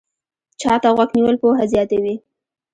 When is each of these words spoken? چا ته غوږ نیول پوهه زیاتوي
چا 0.61 0.73
ته 0.81 0.87
غوږ 0.95 1.09
نیول 1.15 1.35
پوهه 1.41 1.65
زیاتوي 1.71 2.15